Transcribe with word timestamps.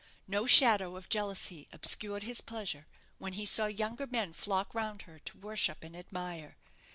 No 0.25 0.47
shadow 0.47 0.95
of 0.95 1.09
jealousy 1.09 1.67
obscured 1.71 2.23
his 2.23 2.41
pleasure 2.41 2.87
when 3.19 3.33
he 3.33 3.45
saw 3.45 3.67
younger 3.67 4.07
men 4.07 4.33
flock 4.33 4.73
round 4.73 5.03
her 5.03 5.19
to 5.19 5.37
worship 5.37 5.83
and 5.83 5.95
admire. 5.95 6.57